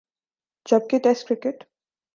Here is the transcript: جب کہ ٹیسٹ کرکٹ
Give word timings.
جب 0.65 0.89
کہ 0.89 0.99
ٹیسٹ 0.99 1.27
کرکٹ 1.27 1.63